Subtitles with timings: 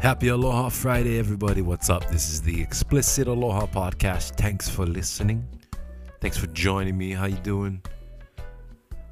[0.00, 1.60] Happy Aloha Friday, everybody.
[1.60, 2.08] What's up?
[2.08, 4.36] This is the Explicit Aloha Podcast.
[4.36, 5.44] Thanks for listening.
[6.20, 7.10] Thanks for joining me.
[7.10, 7.82] How you doing?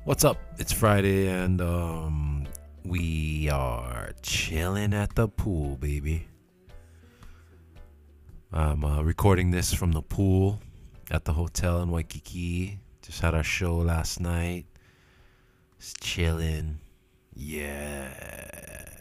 [0.04, 0.38] What's up?
[0.58, 2.46] It's Friday and um
[2.84, 6.28] we are chilling at the pool, baby.
[8.52, 10.60] I'm uh, recording this from the pool
[11.10, 12.78] at the hotel in Waikiki.
[13.02, 14.66] Just had our show last night.
[15.80, 16.78] Just chilling.
[17.34, 18.95] Yeah.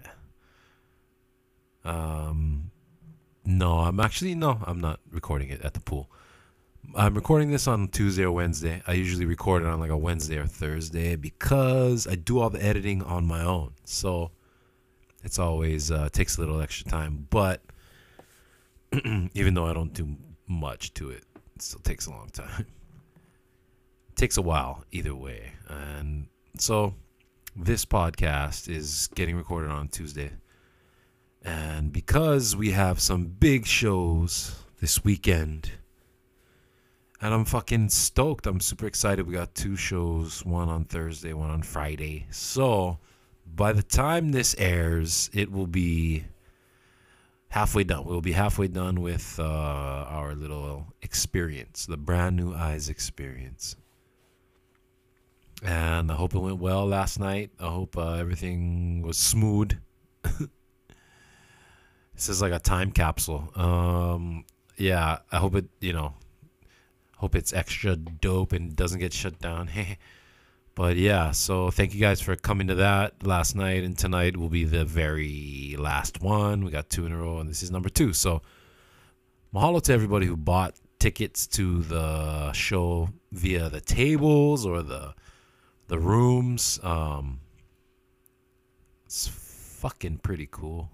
[1.86, 2.72] Um,
[3.46, 6.10] no, I'm actually no, I'm not recording it at the pool.
[6.96, 8.82] I'm recording this on Tuesday or Wednesday.
[8.88, 12.64] I usually record it on like a Wednesday or Thursday because I do all the
[12.64, 13.74] editing on my own.
[13.86, 14.32] So
[15.24, 17.62] it's always uh, takes a little extra time, but
[19.34, 20.16] even though I don't do
[20.48, 21.24] much to it,
[21.56, 22.66] it still takes a long time.
[24.16, 25.52] takes a while either way.
[25.68, 26.28] And
[26.58, 26.94] so
[27.56, 30.32] this podcast is getting recorded on Tuesday.
[31.46, 35.72] And because we have some big shows this weekend,
[37.22, 38.48] and I'm fucking stoked.
[38.48, 39.28] I'm super excited.
[39.28, 42.26] We got two shows, one on Thursday, one on Friday.
[42.32, 42.98] So
[43.46, 46.26] by the time this airs, it will be
[47.50, 48.06] halfway done.
[48.06, 53.76] We'll be halfway done with uh, our little experience, the brand new eyes experience.
[55.64, 57.52] And I hope it went well last night.
[57.60, 59.78] I hope uh, everything was smooth.
[62.16, 63.52] This is like a time capsule.
[63.56, 64.46] Um,
[64.78, 66.14] yeah, I hope it, you know,
[67.18, 69.70] hope it's extra dope and doesn't get shut down.
[70.76, 74.50] but yeah, so thank you guys for coming to that last night and tonight will
[74.50, 76.64] be the very last one.
[76.64, 78.14] We got two in a row and this is number two.
[78.14, 78.42] So
[79.54, 85.14] mahalo to everybody who bought tickets to the show via the tables or the
[85.88, 86.80] the rooms.
[86.82, 87.42] Um,
[89.06, 90.90] it's fucking pretty cool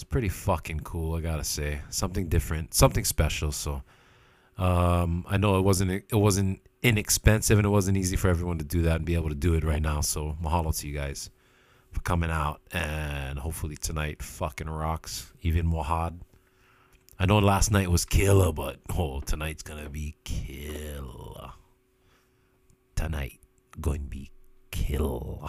[0.00, 1.14] it's pretty fucking cool.
[1.14, 3.52] I gotta say, something different, something special.
[3.52, 3.82] So,
[4.56, 8.64] um, I know it wasn't it wasn't inexpensive and it wasn't easy for everyone to
[8.64, 10.00] do that and be able to do it right now.
[10.00, 11.28] So, mahalo to you guys
[11.92, 16.14] for coming out and hopefully tonight fucking rocks even more hard.
[17.18, 21.52] I know last night was killer, but oh, tonight's gonna be killer.
[22.96, 23.38] Tonight
[23.78, 24.30] going to be
[24.70, 25.48] killer.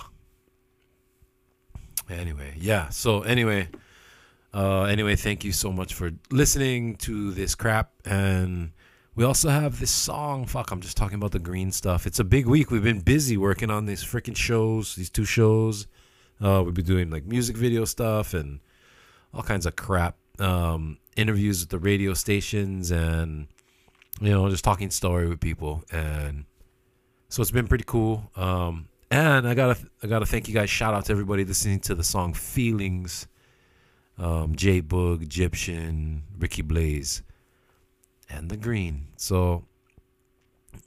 [2.09, 2.89] Anyway, yeah.
[2.89, 3.69] So anyway.
[4.53, 7.91] Uh, anyway, thank you so much for listening to this crap.
[8.06, 8.72] And
[9.16, 10.45] we also have this song.
[10.45, 12.06] Fuck, I'm just talking about the green stuff.
[12.06, 12.72] It's a big week.
[12.72, 15.88] We've been busy working on these freaking shows, these two shows.
[16.41, 18.59] Uh, we've been doing like music video stuff and
[19.34, 20.17] all kinds of crap.
[20.39, 23.47] Um, interviews with the radio stations and,
[24.19, 25.83] you know, just talking story with people.
[25.91, 26.45] And
[27.29, 28.31] so it's been pretty cool.
[28.35, 30.69] Um, and I gotta, I gotta thank you guys.
[30.69, 33.28] Shout out to everybody listening to the song "Feelings."
[34.21, 37.23] Um, J Boog, Egyptian, Ricky Blaze,
[38.29, 39.07] and the Green.
[39.17, 39.65] So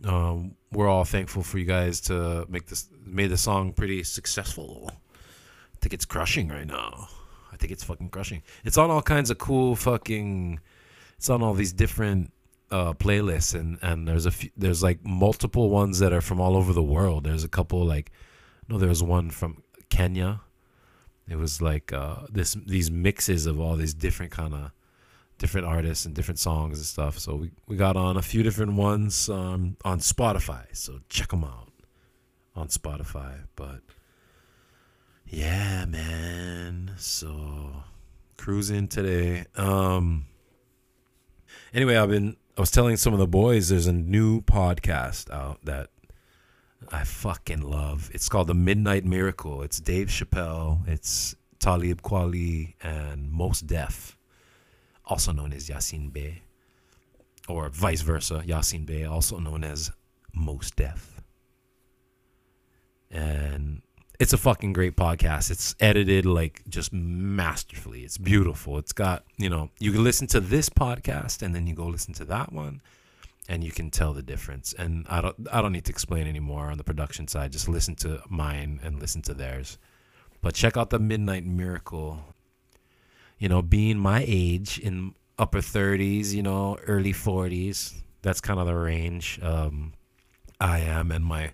[0.05, 4.89] um, we're all thankful for you guys to make this made the song pretty successful.
[4.89, 7.09] I think it's crushing right now.
[7.53, 8.43] I think it's fucking crushing.
[8.65, 10.61] It's on all kinds of cool fucking.
[11.17, 12.33] It's on all these different
[12.71, 16.57] uh, playlists and and there's a few, there's like multiple ones that are from all
[16.57, 17.25] over the world.
[17.25, 18.11] There's a couple like
[18.69, 20.41] no, there's one from Kenya
[21.29, 24.73] it was like uh, this these mixes of all these different kind of
[25.39, 27.19] different artists and different songs and stuff.
[27.19, 30.65] So we, we got on a few different ones um, on Spotify.
[30.73, 31.73] So check them out
[32.55, 33.41] on Spotify.
[33.57, 33.81] But
[35.27, 36.93] yeah, man.
[36.99, 37.85] So
[38.37, 39.47] cruising today.
[39.57, 40.27] Um.
[41.73, 42.37] Anyway, I've been.
[42.57, 45.89] I was telling some of the boys there's a new podcast out that
[46.93, 48.11] I fucking love.
[48.13, 49.63] It's called The Midnight Miracle.
[49.63, 54.17] It's Dave Chappelle, it's Talib Kweli, and Mos Def,
[55.05, 56.43] also known as Yasin Bey,
[57.49, 59.91] or vice versa, Yasin Bey, also known as
[60.35, 61.23] Mos Def.
[63.11, 63.83] And
[64.19, 65.51] it's a fucking great podcast.
[65.51, 68.03] It's edited like just masterfully.
[68.03, 68.79] It's beautiful.
[68.79, 72.15] It's got, you know, you can listen to this podcast and then you go listen
[72.15, 72.81] to that one
[73.49, 74.73] and you can tell the difference.
[74.73, 77.53] And I don't I don't need to explain anymore on the production side.
[77.53, 79.79] Just listen to mine and listen to theirs.
[80.41, 82.21] But check out the Midnight Miracle.
[83.39, 88.67] You know, being my age in upper 30s, you know, early 40s, that's kind of
[88.67, 89.93] the range um,
[90.61, 91.53] I am and my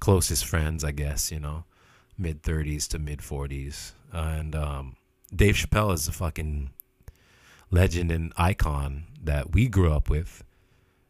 [0.00, 1.64] closest friends, I guess, you know,
[2.18, 3.92] mid 30s to mid 40s.
[4.12, 4.96] and um,
[5.34, 6.70] Dave Chappelle is a fucking
[7.70, 10.44] legend and icon that we grew up with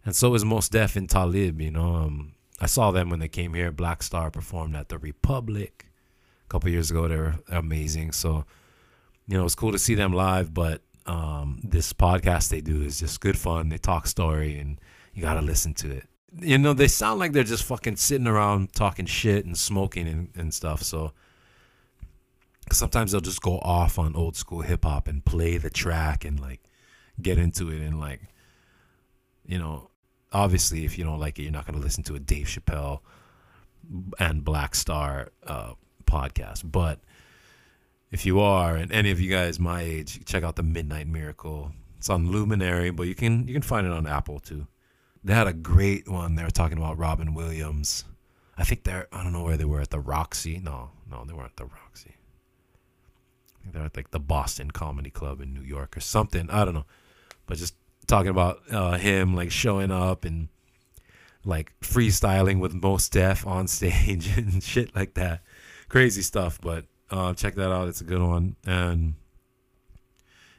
[0.05, 1.61] and so is Mos Def and Talib.
[1.61, 3.71] You know, um, I saw them when they came here.
[3.73, 5.87] Black Star performed at the Republik
[6.45, 7.09] a couple years ago.
[7.09, 8.13] They were amazing.
[8.13, 8.45] So,
[9.29, 13.01] you know, it's cool to see them live, but um, this podcast they do is
[13.01, 13.69] just good fun.
[13.69, 14.81] They talk story, and
[15.15, 16.09] you gotta listen to it.
[16.41, 20.29] You know, they sound like they're just fucking sitting around talking shit and smoking and,
[20.35, 20.83] and stuff.
[20.83, 21.13] So
[22.71, 26.41] sometimes they'll just go off on old school hip hop and play the track and
[26.41, 26.61] like
[27.21, 28.21] get into it and like,
[29.45, 29.91] you know,
[30.33, 33.01] obviously if you don't like it, you're not gonna listen to a Dave Chappelle
[34.19, 35.75] and Black Star uh,
[36.05, 37.01] podcast, but
[38.11, 41.73] if you are, and any of you guys my age, check out the Midnight Miracle.
[41.97, 44.67] It's on Luminary, but you can you can find it on Apple too.
[45.25, 46.35] They had a great one.
[46.35, 48.05] They were talking about Robin Williams.
[48.59, 50.61] I think they're I don't know where they were at the Roxy.
[50.63, 52.17] No, no, they weren't at the Roxy.
[53.55, 56.51] I think they're at like the Boston Comedy Club in New York or something.
[56.51, 56.87] I don't know,
[57.47, 57.75] but just
[58.07, 60.49] talking about uh, him like showing up and
[61.45, 65.43] like freestyling with Mos Def on stage and shit like that.
[65.89, 67.89] Crazy stuff, but uh, check that out.
[67.89, 68.57] It's a good one.
[68.67, 69.15] And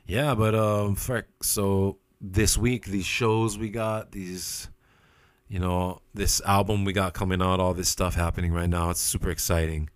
[0.05, 4.69] yeah, but um, frick, so this week these shows we got these,
[5.47, 8.89] you know, this album we got coming out, all this stuff happening right now.
[8.89, 9.89] It's super exciting.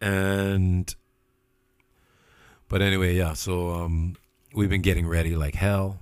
[0.00, 0.94] And
[2.68, 3.34] but anyway, yeah.
[3.34, 4.16] So um,
[4.54, 6.00] we've been getting ready like hell,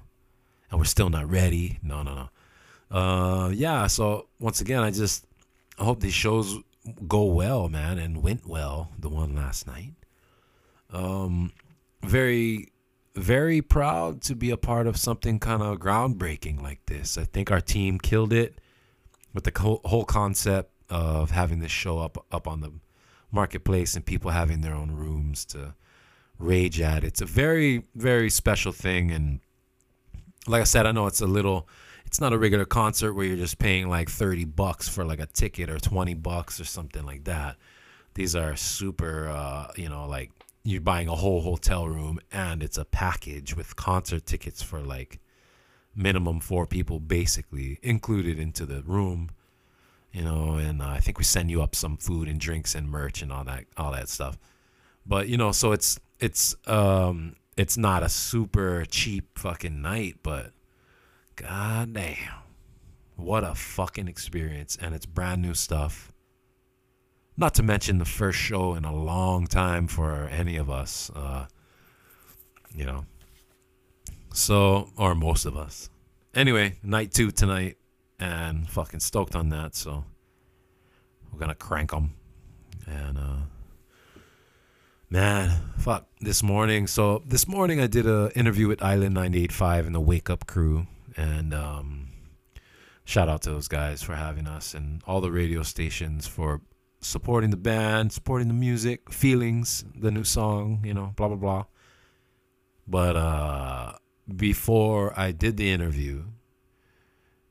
[0.71, 1.79] and we're still not ready.
[1.83, 2.97] No, no, no.
[2.97, 3.87] Uh, yeah.
[3.87, 5.27] So once again, I just
[5.79, 6.59] I hope these shows
[7.07, 8.93] go well, man, and went well.
[8.99, 9.95] The one last night.
[10.93, 11.53] Um,
[12.03, 12.73] very,
[13.15, 17.17] very proud to be a part of something kind of groundbreaking like this.
[17.19, 18.61] I think our team killed it
[19.33, 22.73] with the whole concept of having this show up up on the
[23.31, 25.75] marketplace and people having their own rooms to
[26.39, 27.05] rage at.
[27.05, 29.41] It's a very, very special thing, and
[30.47, 31.69] like I said, I know it's a little
[32.07, 35.27] it's not a regular concert where you're just paying like 30 bucks for like a
[35.27, 37.57] ticket or 20 bucks or something like that.
[38.15, 40.33] These are super, uh, you know, like
[40.65, 45.21] you're buying a whole hotel room and it's a package with concert tickets for like
[45.95, 49.31] minimum four people basically included into the room
[50.13, 52.89] you know and uh, i think we send you up some food and drinks and
[52.89, 54.39] merch and all that all that stuff
[55.07, 60.53] but you know so it's it's um it's not a super cheap fucking night but
[61.41, 62.17] God damn.
[63.17, 64.77] What a fucking experience.
[64.81, 66.13] And it's brand new stuff.
[67.37, 71.11] Not to mention the first show in a long time for any of us.
[71.15, 71.47] Uh,
[72.75, 73.07] you know.
[74.35, 75.89] So, or most of us.
[76.35, 77.79] Anyway, night two tonight.
[78.19, 79.75] And fucking stoked on that.
[79.75, 80.05] So,
[81.33, 82.15] we're going to crank them.
[82.87, 83.37] And, uh,
[85.11, 86.87] man, fuck, this morning.
[86.87, 90.87] So, this morning I did an interview with Island 985 and the Wake Up crew
[91.17, 92.13] and um,
[93.05, 96.61] shout out to those guys for having us and all the radio stations for
[97.01, 101.65] supporting the band, supporting the music, feelings, the new song, you know, blah blah blah.
[102.87, 103.93] But uh,
[104.35, 106.25] before I did the interview,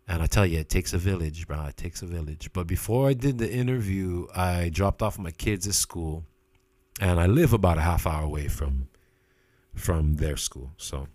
[0.08, 1.66] and I tell you, it takes a village, bro.
[1.66, 2.50] It takes a village.
[2.54, 6.26] But before I did the interview, I dropped off my kids at school,
[7.00, 8.88] and I live about a half hour away from
[9.76, 11.08] from their school, so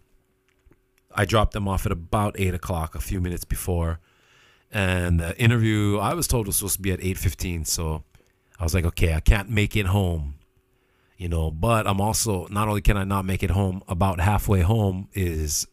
[1.14, 4.00] I dropped them off at about eight o'clock, a few minutes before,
[4.72, 7.64] and the interview I was told was supposed to be at eight fifteen.
[7.64, 8.04] So
[8.58, 10.34] I was like, okay, I can't make it home,
[11.16, 11.50] you know.
[11.50, 15.66] But I'm also not only can I not make it home, about halfway home is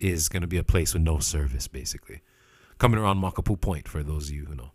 [0.00, 2.20] is going to be a place with no service, basically,
[2.78, 4.72] coming around Makapu'u Point for those of you who know.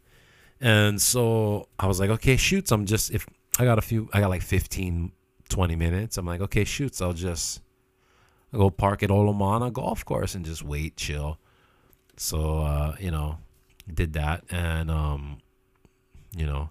[0.60, 2.72] And so I was like, okay, shoots.
[2.72, 3.28] I'm just if
[3.60, 5.12] I got a few, I got like 15,
[5.50, 6.18] 20 minutes.
[6.18, 7.02] I'm like, okay, shoots.
[7.02, 7.62] I'll just
[8.54, 11.38] I'll go park at Olomana golf course and just wait, chill.
[12.16, 13.38] So uh, you know,
[13.94, 15.40] did that, and um,
[16.36, 16.70] you know,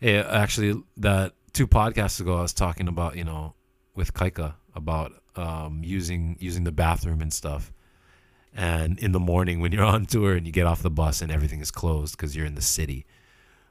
[0.00, 3.54] it, actually that two podcasts ago I was talking about you know
[3.94, 7.72] with Kaika about um, using using the bathroom and stuff.
[8.56, 11.30] And in the morning when you're on tour and you get off the bus and
[11.30, 13.06] everything is closed because you're in the city,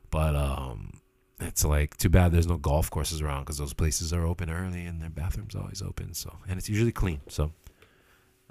[0.10, 1.02] but um,
[1.44, 4.86] it's like too bad there's no golf courses around because those places are open early
[4.86, 6.14] and their bathrooms always open.
[6.14, 7.22] So and it's usually clean.
[7.28, 7.52] So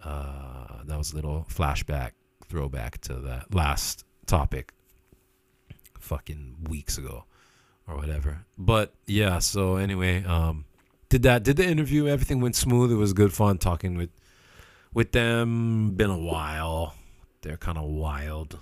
[0.03, 2.13] uh, that was a little flashback,
[2.49, 4.73] throwback to that last topic,
[6.01, 7.25] fucking weeks ago,
[7.87, 8.45] or whatever.
[8.59, 9.39] But yeah.
[9.39, 10.65] So anyway, um,
[11.09, 11.43] did that?
[11.43, 12.09] Did the interview?
[12.09, 12.91] Everything went smooth.
[12.91, 14.11] It was good fun talking with
[14.93, 15.93] with them.
[15.93, 16.95] Been a while.
[17.43, 18.59] They're kind of wild.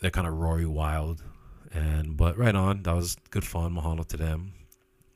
[0.00, 1.22] They're kind of Rory Wild
[1.72, 3.74] and but right on, that was good fun.
[3.74, 4.52] Mahalo to them.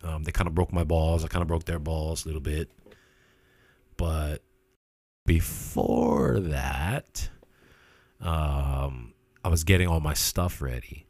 [0.02, 1.24] Um, they kind of broke my balls.
[1.24, 2.70] I kind of broke their balls a little bit.
[3.96, 4.42] But
[5.24, 7.28] before that,
[8.20, 11.06] um, I was getting all my stuff ready.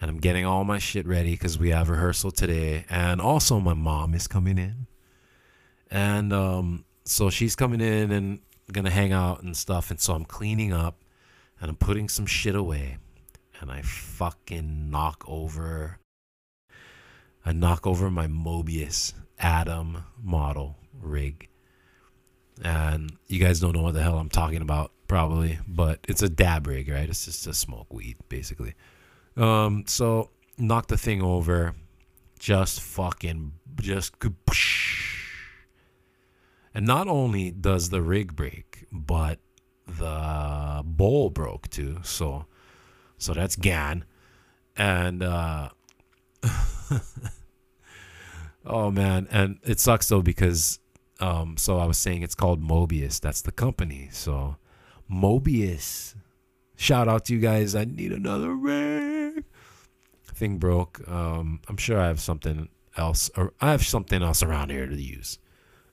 [0.00, 2.84] And I'm getting all my shit ready because we have rehearsal today.
[2.88, 4.86] And also, my mom is coming in.
[5.90, 8.40] And um, so she's coming in and
[8.70, 9.90] gonna hang out and stuff.
[9.90, 11.02] And so I'm cleaning up
[11.60, 12.98] and I'm putting some shit away.
[13.60, 15.98] And I fucking knock over.
[17.44, 21.48] I knock over my Mobius Atom model rig.
[22.62, 26.28] And you guys don't know what the hell I'm talking about, probably, but it's a
[26.28, 27.08] dab rig, right?
[27.08, 28.74] It's just a smoke weed, basically.
[29.36, 31.74] Um, so knock the thing over,
[32.38, 34.14] just fucking, just,
[36.74, 39.38] and not only does the rig break, but
[39.86, 42.00] the bowl broke too.
[42.02, 42.46] So,
[43.18, 44.04] so that's GAN,
[44.76, 45.68] and uh,
[48.64, 50.78] oh man, and it sucks though because
[51.20, 53.20] um, so I was saying it's called Mobius.
[53.20, 54.08] That's the company.
[54.12, 54.56] So
[55.10, 56.14] Mobius.
[56.76, 57.74] Shout out to you guys.
[57.74, 59.44] I need another rig.
[60.32, 61.06] Thing broke.
[61.08, 64.94] Um, I'm sure I have something else, or I have something else around here to
[64.94, 65.38] use.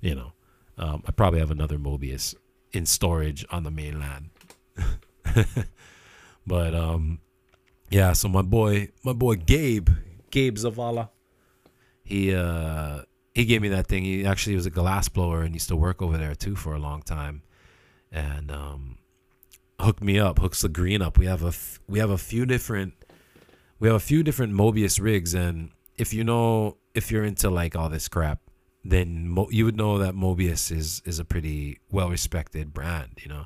[0.01, 0.33] You know,
[0.77, 2.35] um, I probably have another Mobius
[2.71, 4.29] in storage on the mainland.
[6.45, 7.19] but um,
[7.89, 8.13] yeah.
[8.13, 9.89] So my boy, my boy Gabe,
[10.31, 11.09] Gabe Zavala,
[12.03, 13.01] he uh
[13.33, 14.03] he gave me that thing.
[14.03, 16.79] He actually was a glass blower and used to work over there too for a
[16.79, 17.43] long time,
[18.11, 18.97] and um,
[19.79, 21.17] hooked me up, hooks the green up.
[21.17, 22.93] We have a f- we have a few different
[23.79, 27.75] we have a few different Mobius rigs, and if you know if you're into like
[27.75, 28.39] all this crap,
[28.83, 33.29] then Mo- you would know that Mobius is is a pretty well respected brand, you
[33.29, 33.45] know.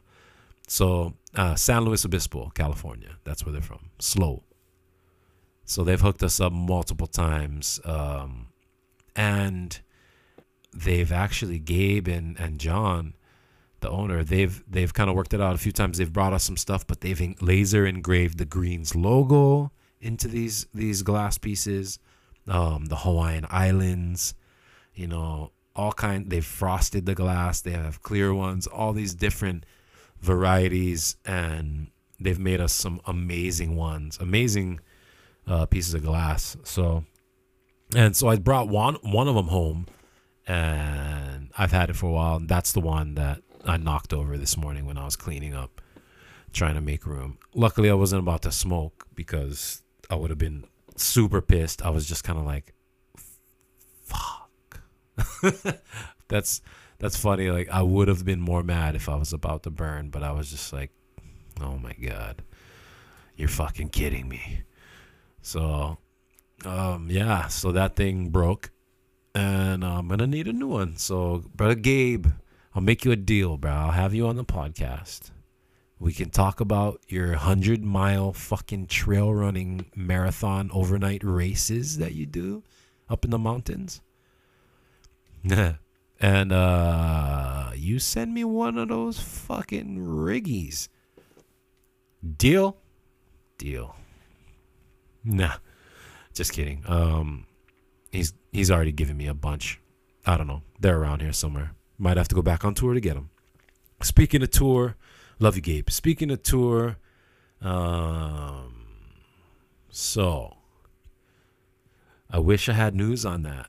[0.70, 3.90] So uh, San Luis Obispo, California, that's where they're from.
[3.98, 4.44] Slow.
[5.66, 7.80] So they've hooked us up multiple times.
[7.84, 8.48] Um,
[9.16, 9.80] and
[10.74, 13.16] they've actually Gabe and and John,
[13.80, 15.98] the owner, they've they've kind of worked it out a few times.
[15.98, 21.02] They've brought us some stuff, but they've laser engraved the Greens logo into these these
[21.02, 21.98] glass pieces,
[22.48, 24.36] um, the Hawaiian Islands,
[24.94, 26.30] you know, all kind.
[26.30, 27.60] They've frosted the glass.
[27.62, 29.66] They have clear ones, all these different
[30.22, 31.88] varieties, and
[32.20, 34.80] they've made us some amazing ones, amazing
[35.48, 36.58] uh, pieces of glass.
[36.64, 37.06] So
[37.96, 39.88] and so I brought one one of them home,
[40.48, 42.36] and I've had it for a while.
[42.36, 45.82] And that's the one that I knocked over this morning when I was cleaning up,
[46.54, 47.40] trying to make room.
[47.56, 50.66] Luckily, I wasn't about to smoke because I would have been
[50.98, 51.82] super pissed.
[51.82, 52.74] I was just kind of like,
[54.04, 54.82] "Fuck."
[56.28, 56.62] that's
[57.00, 57.50] that's funny.
[57.50, 60.32] Like I would have been more mad if I was about to burn, but I
[60.32, 60.92] was just like,
[61.62, 62.44] "Oh my god,
[63.36, 64.62] you're fucking kidding me."
[65.42, 65.98] So
[66.66, 68.72] um, yeah, so that thing broke,
[69.34, 70.98] and I'm gonna need a new one.
[70.98, 72.28] So, brother Gabe,
[72.76, 73.72] I'll make you a deal, bro.
[73.72, 75.32] I'll have you on the podcast.
[76.00, 82.26] We can talk about your hundred mile fucking trail running marathon overnight races that you
[82.26, 82.64] do
[83.10, 84.02] up in the mountains.
[86.20, 90.90] and uh you send me one of those fucking riggies.
[92.38, 92.78] Deal?
[93.58, 93.96] Deal.
[95.24, 95.56] Nah.
[96.34, 96.84] Just kidding.
[96.88, 97.46] Um,
[98.12, 99.80] he's he's already given me a bunch.
[100.26, 100.62] I don't know.
[100.80, 101.74] They're around here somewhere.
[101.98, 103.30] Might have to go back on tour to get them.
[104.02, 104.96] Speaking of tour,
[105.40, 105.90] love you, Gabe.
[105.90, 106.98] Speaking of tour,
[107.62, 108.86] um,
[109.90, 110.58] so
[112.30, 113.68] I wish I had news on that.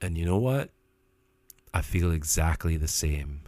[0.00, 0.70] And you know what?
[1.74, 3.42] I feel exactly the same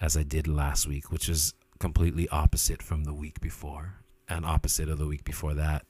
[0.00, 3.96] as I did last week, which is completely opposite from the week before
[4.26, 5.84] and opposite of the week before that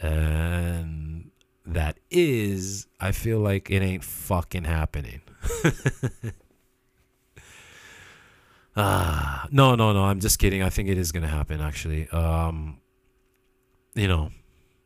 [0.00, 1.30] and
[1.64, 5.22] that is I feel like it ain't fucking happening.
[8.76, 10.04] ah, no, no, no.
[10.04, 10.62] I'm just kidding.
[10.62, 11.60] I think it is gonna happen.
[11.60, 12.78] Actually, um,
[13.94, 14.30] you know,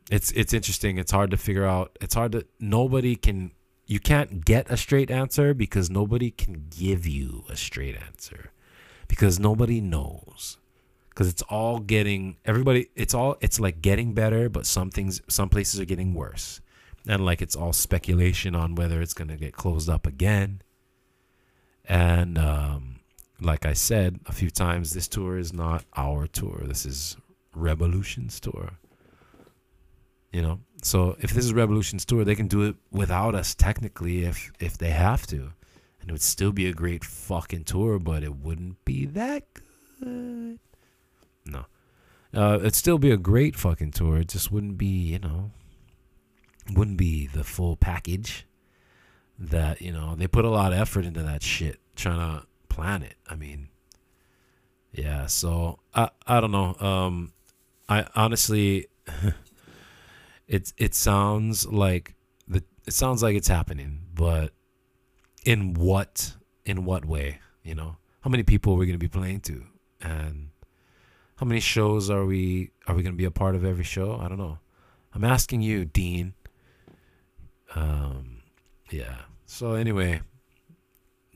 [0.09, 0.97] it's it's interesting.
[0.97, 1.97] It's hard to figure out.
[2.01, 2.45] It's hard to.
[2.59, 3.51] Nobody can.
[3.91, 8.53] You can't get a straight answer because nobody can give you a straight answer.
[9.09, 10.59] Because nobody knows.
[11.09, 15.49] Because it's all getting everybody it's all it's like getting better but some things some
[15.49, 16.61] places are getting worse.
[17.05, 20.61] And like it's all speculation on whether it's going to get closed up again.
[21.83, 23.01] And um,
[23.41, 26.61] like i said a few times this tour is not our tour.
[26.63, 27.17] This is
[27.53, 28.69] Rebelution's tour.
[30.31, 34.23] You know so if this is Rebelution's tour they can do it without us technically
[34.25, 35.53] if if they have to
[35.99, 39.45] and it would still be a great fucking tour but it wouldn't be that
[39.99, 40.59] good
[41.45, 41.65] no.
[42.33, 44.17] Uh, it'd still be a great fucking tour.
[44.17, 45.51] It just wouldn't be, you know,
[46.73, 48.47] wouldn't be the full package
[49.37, 53.03] that, you know, they put a lot of effort into that shit trying to plan
[53.03, 53.15] it.
[53.27, 53.69] I mean,
[54.93, 56.75] yeah, so I I don't know.
[56.79, 57.33] Um
[57.89, 58.87] I honestly
[60.51, 62.13] it it sounds like
[62.45, 64.51] the it sounds like it's happening, but
[65.45, 66.33] in what
[66.65, 67.39] in what way?
[67.63, 69.63] You know, how many people are we going to be playing to,
[70.01, 70.49] and
[71.37, 74.19] how many shows are we are we going to be a part of every show?
[74.21, 74.59] I don't know.
[75.13, 76.33] I'm asking you, Dean.
[77.73, 78.41] Um,
[78.89, 79.21] yeah.
[79.45, 80.19] So anyway,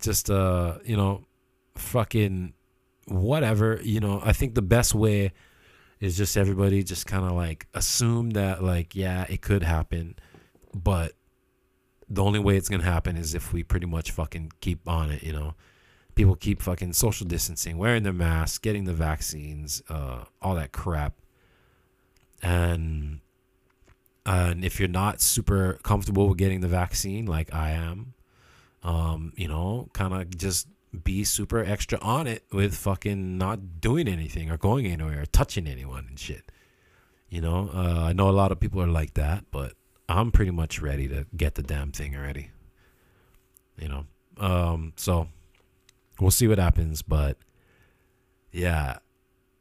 [0.02, 1.24] just uh, you know,
[1.76, 2.54] fucking
[3.08, 3.80] whatever.
[3.82, 5.32] You know, I think the best way
[6.00, 10.16] is just everybody just kind of like assume that like yeah, it could happen,
[10.74, 11.14] but
[12.10, 15.24] the only way it's gonna happen is if we pretty much fucking keep on it.
[15.24, 15.56] You know,
[16.16, 21.16] people keep fucking social distancing, wearing their masks, getting the vaccines, uh, all that crap,
[22.42, 23.20] and
[24.26, 28.14] and if you're not super comfortable with getting the vaccine, like I am,
[28.84, 30.68] um, you know, kind of just
[31.04, 35.68] be super extra on it with fucking not doing anything or going anywhere or touching
[35.68, 36.52] anyone and shit.
[37.30, 39.74] You know, uh, I know a lot of people are like that, but
[40.08, 42.52] I'm pretty much ready to get the damn thing already.
[43.78, 44.06] You know,
[44.38, 45.28] um, so
[46.20, 47.38] we'll see what happens, but
[48.52, 49.00] yeah,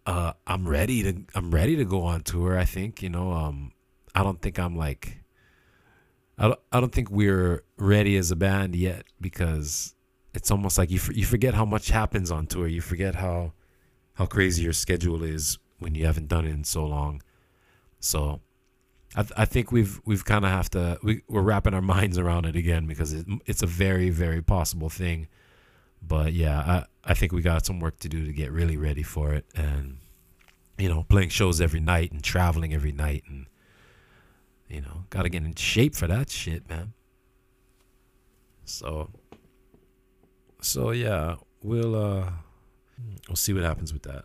[0.07, 2.59] uh, I'm ready to I'm ready to go on tour.
[2.59, 3.73] I think you know, um,
[4.14, 5.25] I don't think I'm like
[6.38, 9.95] I don't, I don't think we're ready as a band yet because
[10.35, 12.67] it's almost like you you forget how much happens on tour.
[12.67, 13.53] You forget how
[14.14, 17.23] how crazy your schedule is when you haven't done it in so long.
[18.00, 18.41] So
[19.17, 22.19] I, th- I think we've we've kind of have to we, we're wrapping our minds
[22.19, 25.29] around it again because it, it's a very very possible thing.
[26.03, 29.03] But yeah, I I think we got some work to do to get really ready
[29.03, 29.99] for it and
[30.76, 33.47] you know playing shows every night and traveling every night and
[34.69, 36.93] you know, got to get in shape for that shit, man.
[38.64, 39.11] So,
[40.64, 42.30] so yeah, we'll uh,
[43.28, 44.25] we'll see what happens with that.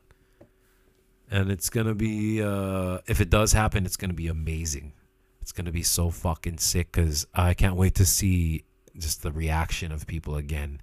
[1.30, 4.94] And it's gonna be, uh, if it does happen, it's gonna be amazing.
[5.42, 8.64] It's gonna be so fucking sick because I can't wait to see
[8.98, 10.82] just the reaction of people again,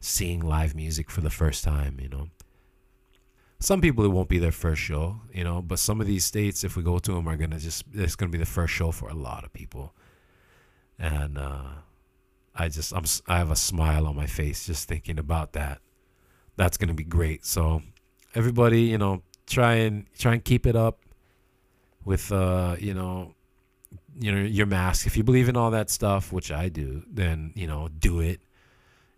[0.00, 1.98] seeing live music for the first time.
[2.00, 2.28] You know,
[3.60, 6.64] some people it won't be their first show, you know, but some of these states,
[6.64, 9.08] if we go to them, are gonna just it's gonna be the first show for
[9.08, 9.94] a lot of people,
[10.98, 11.74] and uh,
[12.54, 15.80] I just I'm I have a smile on my face just thinking about that.
[16.56, 17.44] That's gonna be great.
[17.44, 17.82] So
[18.34, 21.00] everybody, you know, try and try and keep it up
[22.04, 23.34] with uh, you know,
[24.18, 25.06] you know your mask.
[25.06, 28.40] If you believe in all that stuff, which I do, then you know do it.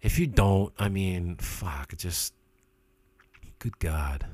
[0.01, 2.33] If you don't, I mean, fuck, just
[3.59, 4.27] good God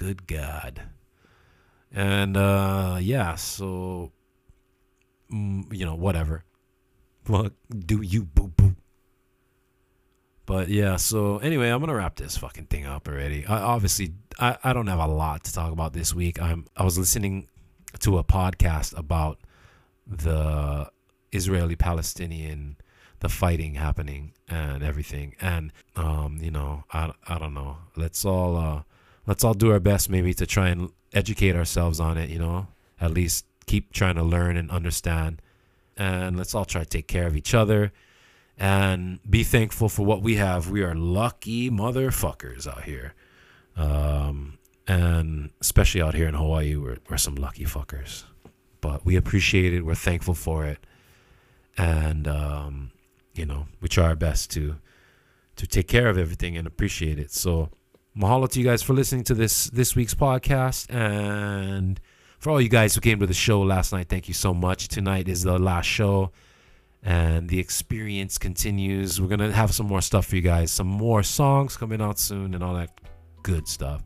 [0.00, 0.80] good God.
[1.92, 4.12] And uh, yeah, so
[5.30, 6.42] mm, you know, whatever.
[7.28, 8.74] Well, do you boo boo?
[10.46, 13.46] But yeah, so anyway, I'm gonna wrap this fucking thing up already.
[13.46, 16.40] I, obviously, I, I don't have a lot to talk about this week.
[16.40, 17.48] I'm I was listening
[18.00, 19.38] to a podcast about
[20.06, 20.90] the
[21.32, 22.76] Israeli Palestinian
[23.20, 28.56] the fighting happening and everything and um you know I, I don't know let's all
[28.56, 28.82] uh
[29.26, 32.68] let's all do our best maybe to try and educate ourselves on it, you know,
[33.00, 35.42] at least keep trying to learn and understand.
[36.00, 37.92] And let's all try to take care of each other
[38.56, 40.70] and be thankful for what we have.
[40.70, 43.12] We are lucky motherfuckers out here.
[43.76, 44.56] Um,
[44.88, 48.24] and especially out here in Hawaii, we're, we're some lucky fuckers.
[48.80, 49.84] But we appreciate it.
[49.84, 50.78] We're thankful for it.
[51.76, 52.92] And, um,
[53.34, 54.76] you know, we try our best to
[55.56, 57.30] to take care of everything and appreciate it.
[57.30, 57.68] So,
[58.16, 62.00] mahalo to you guys for listening to this this week's podcast and
[62.40, 64.88] for all you guys who came to the show last night thank you so much.
[64.88, 66.32] Tonight is the last show
[67.02, 69.20] and the experience continues.
[69.20, 70.70] We're gonna have some more stuff for you guys.
[70.70, 72.90] Some more songs coming out soon and all that
[73.42, 74.02] good stuff.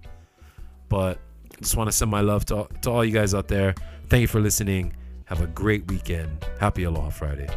[0.88, 1.18] But
[1.60, 3.74] just want to send my love to, to all you guys out there.
[4.08, 4.94] Thank you for listening.
[5.26, 6.44] Have a great weekend.
[6.60, 7.48] Happy aloha friday